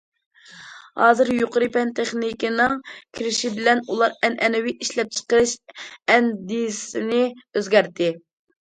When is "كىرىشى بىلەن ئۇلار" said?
3.19-4.17